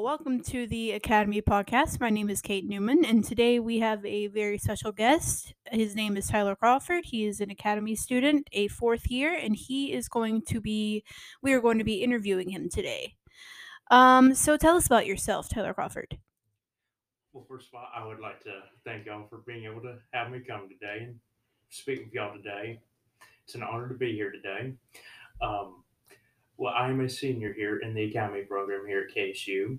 Welcome 0.00 0.42
to 0.44 0.66
the 0.66 0.92
Academy 0.92 1.42
podcast. 1.42 2.00
My 2.00 2.08
name 2.08 2.30
is 2.30 2.40
Kate 2.40 2.64
Newman, 2.64 3.04
and 3.04 3.22
today 3.22 3.60
we 3.60 3.78
have 3.80 4.04
a 4.06 4.28
very 4.28 4.56
special 4.56 4.90
guest. 4.90 5.52
His 5.70 5.94
name 5.94 6.16
is 6.16 6.28
Tyler 6.28 6.56
Crawford. 6.56 7.04
He 7.04 7.26
is 7.26 7.40
an 7.40 7.50
Academy 7.50 7.94
student, 7.94 8.48
a 8.52 8.68
fourth 8.68 9.08
year, 9.08 9.34
and 9.34 9.54
he 9.54 9.92
is 9.92 10.08
going 10.08 10.42
to 10.48 10.60
be, 10.60 11.04
we 11.42 11.52
are 11.52 11.60
going 11.60 11.78
to 11.78 11.84
be 11.84 12.02
interviewing 12.02 12.48
him 12.48 12.70
today. 12.70 13.14
Um, 13.90 14.34
so 14.34 14.56
tell 14.56 14.76
us 14.76 14.86
about 14.86 15.06
yourself, 15.06 15.48
Tyler 15.48 15.74
Crawford. 15.74 16.18
Well, 17.32 17.44
first 17.48 17.68
of 17.68 17.74
all, 17.74 17.88
I 17.94 18.06
would 18.06 18.20
like 18.20 18.42
to 18.44 18.62
thank 18.84 19.06
y'all 19.06 19.26
for 19.28 19.38
being 19.46 19.64
able 19.64 19.82
to 19.82 19.98
have 20.12 20.30
me 20.30 20.40
come 20.40 20.68
today 20.68 21.04
and 21.04 21.16
speak 21.68 22.04
with 22.04 22.14
y'all 22.14 22.34
today. 22.34 22.80
It's 23.44 23.54
an 23.54 23.62
honor 23.62 23.88
to 23.88 23.94
be 23.94 24.12
here 24.12 24.32
today. 24.32 24.72
Um, 25.42 25.84
well, 26.56 26.74
I 26.76 26.88
am 26.88 27.00
a 27.00 27.08
senior 27.08 27.52
here 27.52 27.78
in 27.78 27.94
the 27.94 28.04
Academy 28.04 28.42
program 28.42 28.86
here 28.86 29.06
at 29.08 29.16
KSU. 29.16 29.78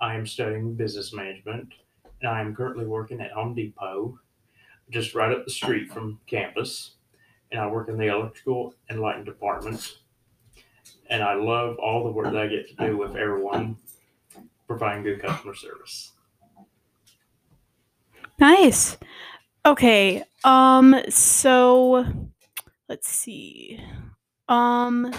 I 0.00 0.14
am 0.14 0.26
studying 0.26 0.74
business 0.74 1.12
management, 1.12 1.72
and 2.20 2.30
I 2.30 2.40
am 2.40 2.54
currently 2.54 2.86
working 2.86 3.20
at 3.20 3.32
Home 3.32 3.54
Depot, 3.54 4.18
just 4.90 5.14
right 5.14 5.32
up 5.32 5.44
the 5.44 5.50
street 5.50 5.90
from 5.90 6.20
campus. 6.26 6.96
And 7.50 7.60
I 7.60 7.66
work 7.66 7.88
in 7.88 7.96
the 7.96 8.06
electrical 8.06 8.74
and 8.88 9.00
lighting 9.00 9.24
departments. 9.24 9.98
And 11.08 11.22
I 11.22 11.34
love 11.34 11.76
all 11.78 12.04
the 12.04 12.10
work 12.10 12.32
that 12.32 12.36
I 12.36 12.46
get 12.48 12.68
to 12.68 12.86
do 12.86 12.96
with 12.96 13.16
everyone, 13.16 13.76
providing 14.66 15.04
good 15.04 15.22
customer 15.22 15.54
service. 15.54 16.12
Nice. 18.38 18.96
Okay. 19.64 20.22
Um, 20.44 21.00
so 21.08 22.06
let's 22.88 23.08
see. 23.08 23.80
Um, 24.48 25.12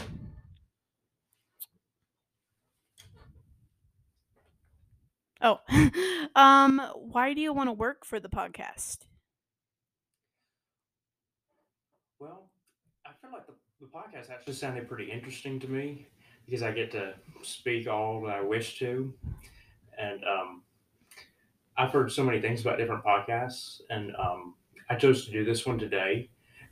oh, 5.47 5.59
um, 6.35 6.81
why 6.95 7.33
do 7.33 7.41
you 7.41 7.53
want 7.53 7.69
to 7.69 7.73
work 7.73 8.05
for 8.05 8.19
the 8.19 8.29
podcast? 8.29 8.99
Well, 12.19 12.49
I 13.05 13.11
feel 13.21 13.31
like 13.31 13.47
the, 13.47 13.53
the 13.79 13.87
podcast 13.87 14.31
actually 14.31 14.53
sounded 14.53 14.87
pretty 14.87 15.11
interesting 15.11 15.59
to 15.59 15.67
me 15.67 16.07
because 16.45 16.63
I 16.63 16.71
get 16.71 16.91
to 16.91 17.13
speak 17.43 17.87
all 17.87 18.21
that 18.25 18.37
I 18.37 18.41
wish 18.41 18.79
to. 18.79 19.13
And 19.97 20.23
um, 20.23 20.63
I've 21.77 21.91
heard 21.91 22.11
so 22.11 22.23
many 22.23 22.41
things 22.41 22.61
about 22.61 22.77
different 22.77 23.03
podcasts, 23.03 23.81
and 23.89 24.15
um, 24.15 24.55
I 24.89 24.95
chose 24.95 25.25
to 25.25 25.31
do 25.31 25.43
this 25.43 25.65
one 25.65 25.77
today 25.77 26.29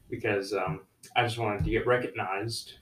because 0.09 0.53
um, 0.53 0.81
I 1.15 1.23
just 1.23 1.37
wanted 1.37 1.63
to 1.63 1.69
get 1.69 1.87
recognized. 1.87 2.73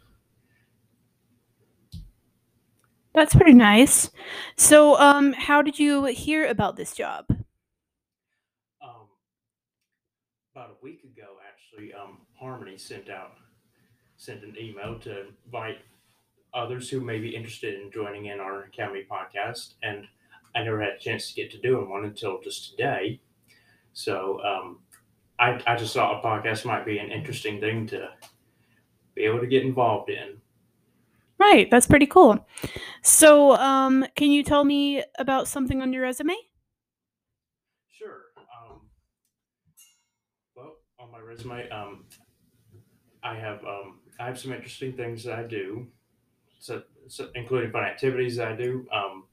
That's 3.13 3.35
pretty 3.35 3.53
nice. 3.53 4.09
So, 4.57 4.97
um, 4.99 5.33
how 5.33 5.61
did 5.61 5.77
you 5.77 6.05
hear 6.05 6.45
about 6.47 6.75
this 6.77 6.95
job? 6.95 7.25
Um, 8.81 9.07
about 10.55 10.71
a 10.71 10.83
week 10.83 11.03
ago, 11.03 11.37
actually, 11.47 11.93
um, 11.93 12.19
Harmony 12.39 12.77
sent 12.77 13.09
out 13.09 13.37
sent 14.17 14.43
an 14.43 14.55
email 14.59 14.97
to 14.99 15.25
invite 15.45 15.79
others 16.53 16.89
who 16.89 17.01
may 17.01 17.19
be 17.19 17.35
interested 17.35 17.79
in 17.79 17.91
joining 17.91 18.27
in 18.27 18.39
our 18.39 18.63
Academy 18.63 19.05
podcast, 19.09 19.73
and 19.83 20.07
I 20.55 20.63
never 20.63 20.81
had 20.81 20.93
a 20.93 20.99
chance 20.99 21.27
to 21.29 21.33
get 21.35 21.51
to 21.51 21.57
doing 21.57 21.89
one 21.89 22.05
until 22.05 22.39
just 22.41 22.71
today. 22.71 23.19
So 23.93 24.39
um, 24.43 24.79
I, 25.39 25.61
I 25.67 25.75
just 25.75 25.93
thought 25.93 26.23
a 26.23 26.27
podcast 26.27 26.65
might 26.65 26.85
be 26.85 26.99
an 26.99 27.11
interesting 27.11 27.59
thing 27.59 27.87
to 27.87 28.09
be 29.15 29.23
able 29.23 29.39
to 29.39 29.47
get 29.47 29.63
involved 29.63 30.09
in. 30.09 30.37
Right, 31.39 31.69
that's 31.69 31.87
pretty 31.87 32.05
cool. 32.05 32.45
So, 33.01 33.55
um, 33.57 34.05
can 34.15 34.31
you 34.31 34.43
tell 34.43 34.63
me 34.63 35.03
about 35.19 35.47
something 35.47 35.81
on 35.81 35.91
your 35.91 36.03
resume? 36.03 36.35
Sure. 37.89 38.21
Um, 38.37 38.81
well, 40.55 40.75
on 40.99 41.11
my 41.11 41.19
resume, 41.19 41.69
um, 41.69 42.05
I 43.23 43.35
have 43.35 43.59
um, 43.65 43.99
I 44.19 44.27
have 44.27 44.39
some 44.39 44.53
interesting 44.53 44.93
things 44.93 45.23
that 45.23 45.39
I 45.39 45.43
do, 45.43 45.87
so, 46.59 46.83
so 47.07 47.29
including 47.35 47.71
fun 47.71 47.83
activities 47.83 48.37
that 48.37 48.49
I 48.49 48.55
do. 48.55 48.85
Um, 48.93 49.25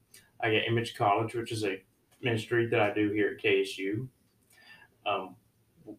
I 0.42 0.50
get 0.50 0.66
Image 0.66 0.96
College, 0.96 1.34
which 1.34 1.52
is 1.52 1.64
a 1.64 1.82
ministry 2.22 2.66
that 2.66 2.80
I 2.80 2.94
do 2.94 3.10
here 3.12 3.36
at 3.36 3.44
KSU. 3.44 4.08
Um, 5.06 5.36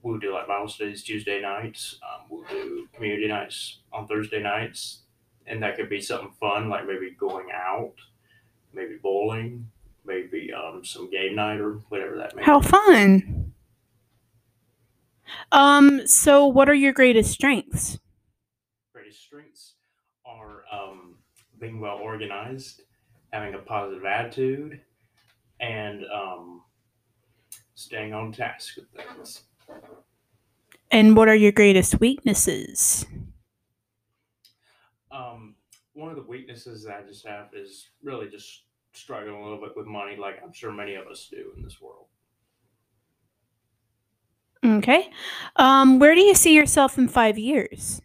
we'll 0.03 0.19
do 0.19 0.34
like 0.34 0.47
Bible 0.47 0.67
studies 0.67 1.03
Tuesday 1.03 1.41
nights. 1.41 2.00
Um, 2.03 2.28
we'll 2.29 2.47
do 2.50 2.88
community 2.94 3.28
nights 3.28 3.81
on 3.91 4.07
Thursday 4.07 4.41
nights, 4.41 5.03
and 5.51 5.62
that 5.62 5.75
could 5.75 5.89
be 5.89 6.01
something 6.01 6.31
fun 6.39 6.69
like 6.69 6.88
maybe 6.88 7.12
going 7.19 7.47
out, 7.53 7.94
maybe 8.73 8.95
bowling, 8.95 9.69
maybe 10.06 10.51
um, 10.53 10.84
some 10.84 11.12
game 11.12 11.35
night 11.35 11.59
or 11.59 11.73
whatever 11.89 12.17
that 12.17 12.35
may. 12.35 12.41
How 12.41 12.62
be. 12.62 12.67
fun. 12.67 13.53
Um, 15.51 16.07
so 16.07 16.47
what 16.47 16.69
are 16.69 16.73
your 16.73 16.94
greatest 16.94 17.31
strengths? 17.31 18.00
Greatest 18.94 19.22
strengths 19.22 19.73
are 20.25 20.63
um, 20.72 21.16
being 21.59 21.81
well 21.81 21.97
organized, 21.97 22.81
having 23.34 23.53
a 23.53 23.59
positive 23.59 24.06
attitude, 24.06 24.79
and 25.59 26.06
um, 26.06 26.61
staying 27.75 28.13
on 28.13 28.31
task 28.31 28.78
with 28.78 28.88
things. 28.95 29.44
And 30.90 31.16
what 31.16 31.28
are 31.28 31.35
your 31.35 31.51
greatest 31.51 32.00
weaknesses? 32.00 33.06
One 36.01 36.09
of 36.09 36.16
the 36.16 36.23
weaknesses 36.23 36.84
that 36.85 36.95
I 36.95 37.07
just 37.07 37.28
have 37.28 37.50
is 37.53 37.91
really 38.01 38.28
just 38.28 38.63
struggling 38.91 39.35
a 39.35 39.44
little 39.44 39.59
bit 39.62 39.78
with 39.78 39.85
money, 39.85 40.16
like 40.16 40.41
I'm 40.44 40.51
sure 40.51 40.72
many 40.72 40.95
of 40.95 41.06
us 41.06 41.28
do 41.29 41.51
in 41.56 41.62
this 41.62 41.79
world. 41.79 42.07
Okay. 44.66 45.11
Um, 45.57 46.00
where 46.00 46.16
do 46.16 46.22
you 46.22 46.34
see 46.34 46.56
yourself 46.56 46.97
in 46.97 47.07
five 47.07 47.38
years? 47.38 48.01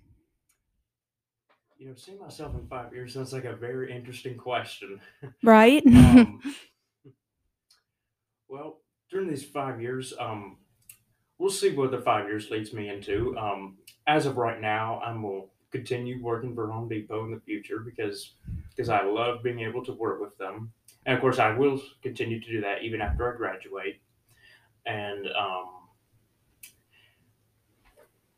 You 1.79 1.89
know, 1.89 1.95
seeing 1.97 2.21
myself 2.21 2.55
in 2.55 2.67
five 2.67 2.93
years 2.93 3.15
sounds 3.15 3.33
like 3.33 3.47
a 3.47 3.57
very 3.57 3.91
interesting 3.91 4.37
question. 4.37 5.01
Right? 5.43 5.83
Um, 5.87 6.43
well, 8.51 8.81
during 9.11 9.27
these 9.27 9.43
five 9.43 9.81
years, 9.81 10.13
um, 10.21 10.59
we'll 11.39 11.49
see 11.49 11.75
what 11.75 11.93
the 11.93 12.03
five 12.03 12.27
years 12.27 12.51
leads 12.51 12.75
me 12.75 12.91
into. 12.91 13.35
Um, 13.39 13.79
as 14.07 14.27
of 14.27 14.37
right 14.37 14.61
now, 14.61 15.01
I'm 15.01 15.23
will 15.23 15.49
continue 15.77 16.23
working 16.23 16.55
for 16.55 16.71
Home 16.71 16.89
Depot 16.89 17.25
in 17.25 17.31
the 17.31 17.41
future 17.41 17.81
because 17.81 18.35
because 18.71 18.89
I 18.89 19.05
love 19.05 19.43
being 19.43 19.61
able 19.61 19.85
to 19.85 19.93
work 19.93 20.21
with 20.21 20.37
them, 20.39 20.73
and 21.07 21.15
of 21.15 21.21
course, 21.21 21.39
I 21.39 21.57
will 21.57 21.81
continue 22.03 22.41
to 22.41 22.51
do 22.51 22.61
that 22.61 22.83
even 22.83 23.01
after 23.01 23.33
I 23.33 23.37
graduate. 23.37 24.01
And 24.87 25.27
um, 25.29 25.69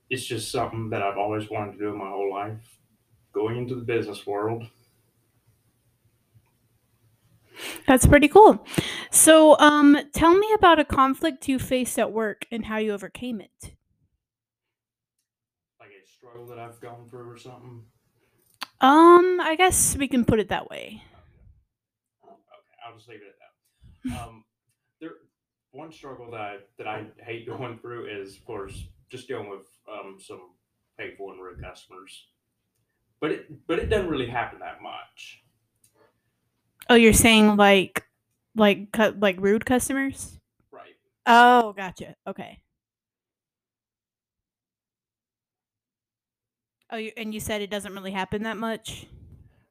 it's 0.09 0.25
just 0.25 0.51
something 0.51 0.91
that 0.91 1.03
I've 1.03 1.19
always 1.19 1.51
wanted 1.51 1.73
to 1.73 1.79
do 1.79 1.97
my 1.97 2.09
whole 2.09 2.31
life. 2.33 2.79
Going 3.33 3.57
into 3.59 3.75
the 3.75 3.83
business 3.83 4.27
world, 4.27 4.65
That's 7.87 8.07
pretty 8.07 8.29
cool. 8.29 8.65
So, 9.11 9.59
um, 9.59 9.99
tell 10.13 10.35
me 10.35 10.47
about 10.55 10.79
a 10.79 10.85
conflict 10.85 11.49
you 11.49 11.59
faced 11.59 11.99
at 11.99 12.13
work 12.13 12.47
and 12.53 12.67
how 12.67 12.77
you 12.77 12.93
overcame 12.93 13.41
it. 13.41 13.78
Struggle 16.29 16.49
that 16.49 16.59
I've 16.59 16.81
gone 16.81 17.07
through 17.09 17.31
or 17.31 17.39
something. 17.39 17.83
Um, 18.81 19.41
I 19.41 19.57
guess 19.57 19.97
we 19.97 20.09
can 20.09 20.25
put 20.25 20.39
it 20.39 20.49
that 20.49 20.71
way. 20.71 21.03
Okay, 22.25 22.35
I'll 22.87 22.97
just 22.97 23.09
leave 23.09 23.21
it 23.21 23.29
at 23.29 24.13
that. 24.13 24.23
Um, 24.23 24.45
there, 25.01 25.11
one 25.73 25.91
struggle 25.91 26.31
that 26.31 26.41
I, 26.41 26.57
that 26.79 26.87
I 26.87 27.05
hate 27.25 27.47
going 27.47 27.79
through 27.79 28.07
is, 28.07 28.37
of 28.37 28.45
course, 28.45 28.85
just 29.11 29.27
dealing 29.27 29.49
with 29.49 29.67
um, 29.93 30.17
some 30.21 30.41
painful 30.99 31.33
and 31.33 31.43
rude 31.43 31.63
customers. 31.63 32.27
But 33.21 33.33
it, 33.33 33.67
but 33.67 33.79
it 33.79 33.89
doesn't 33.89 34.09
really 34.09 34.29
happen 34.29 34.61
that 34.61 34.81
much. 34.81 35.43
Oh, 36.89 36.95
you're 36.95 37.13
saying 37.13 37.57
like, 37.57 38.05
like, 38.55 38.97
like 39.19 39.37
rude 39.41 39.67
customers? 39.67 40.39
Right. 40.71 40.95
Oh, 41.27 41.73
gotcha. 41.73 42.15
Okay. 42.27 42.61
Oh, 46.91 46.97
you, 46.97 47.13
and 47.17 47.35
you 47.35 47.41
said 47.41 47.61
it 47.61 47.71
doesn't 47.71 47.93
really 47.93 48.13
happen 48.13 48.45
that 48.45 48.57
much. 48.57 49.07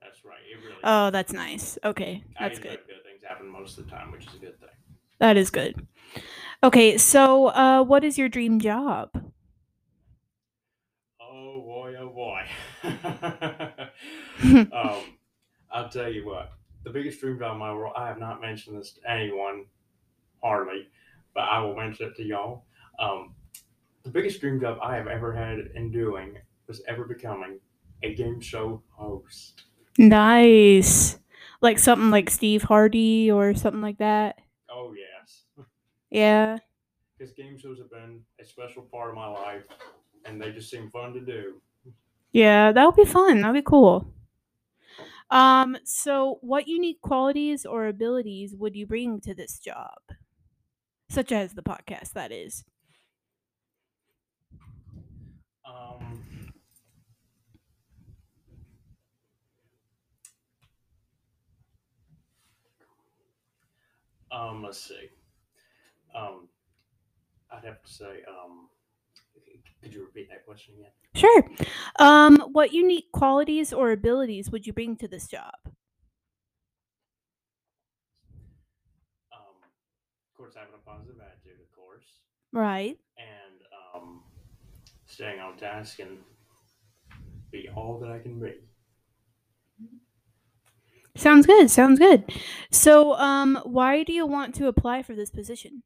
That's 0.01 0.23
right. 0.23 0.37
It 0.51 0.57
really. 0.57 0.77
Oh, 0.83 1.09
that's 1.09 1.33
nice. 1.33 1.77
Okay, 1.83 2.23
that's 2.39 2.59
good. 2.59 2.79
Good 2.87 3.03
things 3.03 3.23
happen 3.27 3.47
most 3.47 3.77
of 3.77 3.85
the 3.85 3.91
time, 3.91 4.11
which 4.11 4.27
is 4.27 4.35
a 4.35 4.37
good 4.37 4.59
thing. 4.59 4.69
That 5.19 5.35
is 5.35 5.49
good. 5.49 5.87
Okay, 6.63 6.97
so 6.97 7.47
uh, 7.47 7.83
what 7.83 8.03
is 8.03 8.17
your 8.17 8.29
dream 8.29 8.59
job? 8.59 9.09
Oh 11.19 11.61
boy, 11.61 11.95
oh 11.99 12.09
boy. 12.09 12.43
um, 14.71 15.17
I'll 15.71 15.89
tell 15.89 16.11
you 16.11 16.25
what. 16.25 16.53
The 16.83 16.91
biggest 16.91 17.19
dream 17.19 17.39
job 17.39 17.53
in 17.53 17.59
my 17.59 17.73
world. 17.73 17.93
I 17.97 18.07
have 18.07 18.19
not 18.19 18.41
mentioned 18.41 18.79
this 18.79 18.93
to 18.93 19.11
anyone, 19.11 19.65
hardly, 20.43 20.87
but 21.33 21.41
I 21.41 21.59
will 21.61 21.75
mention 21.75 22.07
it 22.07 22.15
to 22.17 22.23
y'all. 22.23 22.65
Um, 22.99 23.33
the 24.03 24.11
biggest 24.11 24.39
dream 24.39 24.59
job 24.61 24.77
I 24.81 24.95
have 24.95 25.07
ever 25.07 25.33
had 25.33 25.59
in 25.75 25.91
doing 25.91 26.37
was 26.67 26.81
ever 26.87 27.05
becoming 27.05 27.59
a 28.03 28.13
game 28.15 28.39
show 28.41 28.83
host. 28.89 29.65
Nice. 29.97 31.19
Like 31.61 31.79
something 31.79 32.11
like 32.11 32.29
Steve 32.29 32.63
Harvey 32.63 33.31
or 33.31 33.53
something 33.55 33.81
like 33.81 33.97
that. 33.97 34.39
Oh 34.69 34.93
yes, 34.93 35.45
Yeah. 36.09 36.59
because 37.17 37.33
game 37.33 37.57
shows 37.57 37.79
have 37.79 37.89
been 37.91 38.23
a 38.39 38.45
special 38.45 38.83
part 38.83 39.09
of 39.09 39.15
my 39.15 39.27
life, 39.27 39.65
and 40.25 40.41
they 40.41 40.51
just 40.51 40.69
seem 40.69 40.89
fun 40.89 41.13
to 41.13 41.21
do. 41.21 41.61
Yeah, 42.31 42.71
that 42.71 42.85
would 42.85 42.95
be 42.95 43.03
fun. 43.05 43.41
That 43.41 43.49
would 43.51 43.59
be 43.59 43.61
cool. 43.61 44.13
Um, 45.29 45.77
so 45.83 46.37
what 46.41 46.67
unique 46.67 47.01
qualities 47.01 47.65
or 47.65 47.87
abilities 47.87 48.55
would 48.55 48.75
you 48.75 48.85
bring 48.85 49.19
to 49.21 49.33
this 49.33 49.59
job? 49.59 49.97
Such 51.09 51.33
as 51.33 51.53
the 51.53 51.61
podcast, 51.63 52.13
that 52.13 52.31
is. 52.31 52.63
Um, 55.65 56.06
um, 64.31 64.63
let's 64.63 64.79
see. 64.79 65.09
Um, 66.15 66.47
I'd 67.51 67.63
have 67.65 67.81
to 67.83 67.91
say, 67.91 68.23
um, 68.27 68.69
could 69.81 69.93
you 69.93 70.01
repeat 70.01 70.29
that 70.29 70.45
question 70.45 70.75
again? 70.79 70.91
Sure. 71.15 71.43
Um, 71.99 72.37
what 72.51 72.73
unique 72.73 73.11
qualities 73.11 73.71
or 73.73 73.91
abilities 73.91 74.51
would 74.51 74.67
you 74.67 74.73
bring 74.73 74.95
to 74.97 75.07
this 75.07 75.27
job? 75.27 75.53
Um, 79.31 79.55
of 79.61 80.37
course, 80.37 80.53
having 80.55 80.73
a 80.75 80.89
positive 80.89 81.15
attitude, 81.21 81.59
of 81.61 81.71
course, 81.75 82.05
Right. 82.51 82.97
and 83.17 83.61
um, 83.95 84.23
staying 85.05 85.39
on 85.39 85.57
task 85.57 85.99
and 85.99 86.17
be 87.51 87.69
all 87.75 87.99
that 87.99 88.11
I 88.11 88.19
can 88.19 88.39
be. 88.39 88.55
Sounds 91.17 91.47
good. 91.47 91.71
Sounds 91.71 91.97
good. 91.97 92.31
So, 92.71 93.13
um, 93.15 93.59
why 93.65 94.03
do 94.03 94.13
you 94.13 94.27
want 94.27 94.53
to 94.55 94.67
apply 94.67 95.01
for 95.01 95.15
this 95.15 95.31
position? 95.31 95.81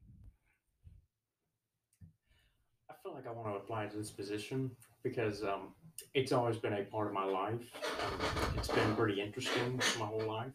I 2.90 2.94
feel 3.02 3.14
like 3.14 3.26
I 3.26 3.32
want 3.32 3.48
to 3.48 3.54
apply 3.54 3.86
to 3.86 3.96
this 3.96 4.10
position 4.10 4.70
because 5.02 5.42
um, 5.42 5.72
it's 6.12 6.32
always 6.32 6.58
been 6.58 6.74
a 6.74 6.82
part 6.84 7.06
of 7.08 7.14
my 7.14 7.24
life. 7.24 7.62
Um, 7.82 8.54
it's 8.58 8.68
been 8.68 8.94
pretty 8.94 9.22
interesting 9.22 9.80
my 9.98 10.04
whole 10.04 10.26
life. 10.26 10.52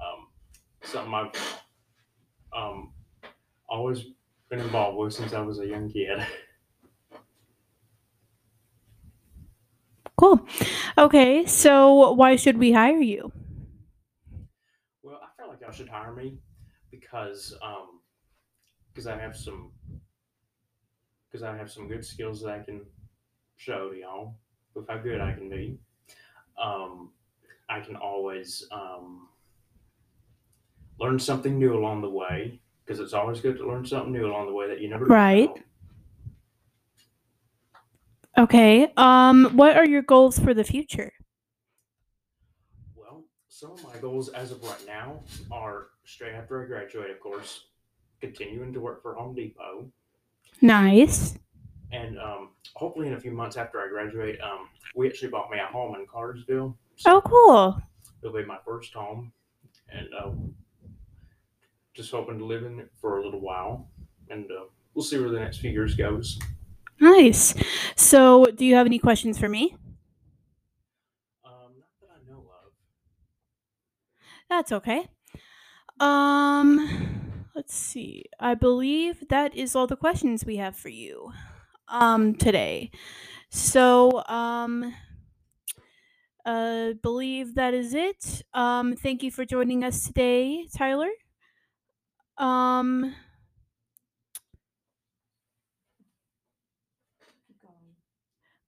Um, 0.00 0.28
something 0.82 1.12
I've 1.12 1.60
um, 2.56 2.94
always 3.68 4.06
been 4.48 4.60
involved 4.60 4.96
with 4.96 5.12
since 5.12 5.34
I 5.34 5.42
was 5.42 5.60
a 5.60 5.66
young 5.66 5.90
kid. 5.90 6.26
Cool. 10.16 10.40
Okay, 10.96 11.44
so 11.44 12.12
why 12.12 12.36
should 12.36 12.56
we 12.58 12.72
hire 12.72 13.00
you? 13.00 13.32
Should 15.72 15.88
hire 15.88 16.12
me 16.12 16.36
because 16.90 17.56
um, 17.62 18.00
because 18.88 19.06
I 19.06 19.16
have 19.18 19.36
some 19.36 19.70
because 21.30 21.42
I 21.44 21.56
have 21.56 21.70
some 21.70 21.86
good 21.88 22.04
skills 22.04 22.42
that 22.42 22.50
I 22.50 22.58
can 22.58 22.84
show 23.56 23.92
y'all 23.92 24.34
with 24.74 24.88
how 24.88 24.98
good 24.98 25.20
I 25.20 25.32
can 25.32 25.48
be. 25.48 25.78
Um, 26.60 27.12
I 27.68 27.80
can 27.80 27.94
always 27.96 28.66
um, 28.72 29.28
learn 30.98 31.18
something 31.18 31.58
new 31.58 31.74
along 31.74 32.02
the 32.02 32.10
way 32.10 32.60
because 32.84 33.00
it's 33.00 33.12
always 33.12 33.40
good 33.40 33.56
to 33.58 33.66
learn 33.66 33.86
something 33.86 34.12
new 34.12 34.26
along 34.26 34.46
the 34.46 34.52
way 34.52 34.68
that 34.68 34.80
you 34.80 34.88
never 34.88 35.04
Right. 35.04 35.50
about. 35.50 35.60
Okay. 38.38 38.92
Um, 38.96 39.50
what 39.56 39.76
are 39.76 39.86
your 39.86 40.02
goals 40.02 40.38
for 40.38 40.52
the 40.52 40.64
future? 40.64 41.12
Some 43.60 43.72
of 43.72 43.84
my 43.84 43.94
goals 44.00 44.30
as 44.30 44.52
of 44.52 44.62
right 44.62 44.86
now 44.86 45.20
are 45.52 45.88
straight 46.06 46.32
after 46.32 46.62
I 46.64 46.66
graduate, 46.66 47.10
of 47.10 47.20
course, 47.20 47.66
continuing 48.18 48.72
to 48.72 48.80
work 48.80 49.02
for 49.02 49.12
Home 49.14 49.34
Depot. 49.34 49.84
Nice. 50.62 51.36
And 51.92 52.18
um, 52.18 52.52
hopefully, 52.74 53.08
in 53.08 53.12
a 53.12 53.20
few 53.20 53.32
months 53.32 53.58
after 53.58 53.78
I 53.82 53.88
graduate, 53.88 54.40
um, 54.40 54.68
we 54.96 55.08
actually 55.08 55.28
bought 55.28 55.50
me 55.50 55.58
a 55.58 55.66
home 55.70 55.94
in 55.96 56.06
Cartersville. 56.06 56.74
So 56.96 57.16
Oh, 57.16 57.20
cool. 57.20 57.82
it'll 58.22 58.34
be 58.34 58.46
my 58.46 58.56
first 58.64 58.94
home, 58.94 59.30
and 59.92 60.08
uh, 60.18 60.30
just 61.92 62.10
hoping 62.12 62.38
to 62.38 62.46
live 62.46 62.62
in 62.64 62.80
it 62.80 62.90
for 62.98 63.18
a 63.18 63.22
little 63.26 63.40
while, 63.40 63.90
and 64.30 64.50
uh, 64.50 64.64
we'll 64.94 65.04
see 65.04 65.18
where 65.20 65.28
the 65.28 65.38
next 65.38 65.58
few 65.58 65.70
years 65.70 65.94
goes. 65.94 66.38
Nice. 66.98 67.54
So, 67.94 68.46
do 68.46 68.64
you 68.64 68.74
have 68.76 68.86
any 68.86 68.98
questions 68.98 69.38
for 69.38 69.50
me? 69.50 69.76
Um, 71.44 71.74
not 71.78 71.90
that 72.00 72.08
I 72.16 72.30
know 72.32 72.38
of. 72.38 72.72
That's 74.50 74.72
okay. 74.72 75.08
Um, 76.00 77.46
let's 77.56 77.74
see. 77.74 78.26
I 78.40 78.54
believe 78.54 79.28
that 79.30 79.54
is 79.56 79.76
all 79.76 79.86
the 79.88 79.96
questions 79.96 80.46
we 80.46 80.56
have 80.58 80.76
for 80.76 80.90
you 80.90 81.32
um 81.88 82.34
today. 82.34 82.90
So, 83.50 84.24
um 84.26 84.94
uh 86.46 86.94
believe 87.02 87.54
that 87.54 87.74
is 87.74 87.94
it. 87.94 88.42
Um 88.54 88.96
thank 88.96 89.22
you 89.22 89.30
for 89.30 89.44
joining 89.44 89.84
us 89.84 90.06
today, 90.06 90.66
Tyler. 90.76 91.10
Um 92.38 93.14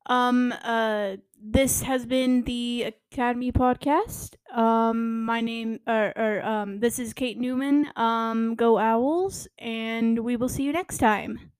um 0.06 0.52
uh 0.62 1.16
this 1.44 1.82
has 1.82 2.06
been 2.06 2.42
the 2.44 2.84
Academy 3.12 3.50
podcast. 3.52 4.34
Um 4.52 5.24
my 5.24 5.40
name 5.40 5.80
or, 5.86 6.12
or 6.16 6.44
um 6.44 6.80
this 6.80 6.98
is 6.98 7.12
Kate 7.14 7.38
Newman. 7.38 7.88
Um 7.96 8.54
go 8.54 8.78
Owls 8.78 9.48
and 9.58 10.18
we 10.20 10.36
will 10.36 10.48
see 10.48 10.64
you 10.64 10.72
next 10.72 10.98
time. 10.98 11.51